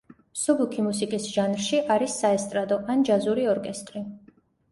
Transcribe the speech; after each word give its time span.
მსუბუქი 0.35 0.85
მუსიკის 0.85 1.27
ჟანრში 1.33 1.81
არის 1.97 2.17
საესტრადო 2.23 2.81
ან 2.95 3.05
ჯაზური 3.11 3.47
ორკესტრი. 3.53 4.03